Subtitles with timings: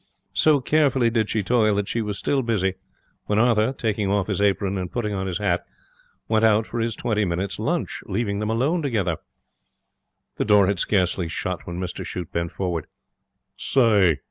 [0.33, 2.73] So carefully did she toil that she was still busy
[3.27, 5.63] when Arthur, taking off his apron and putting on his hat,
[6.27, 9.17] went out for his twenty minutes' lunch, leaving them alone together.
[10.37, 12.87] The door had scarcely shut when Mr Shute bent forward.
[13.57, 14.17] 'Say!'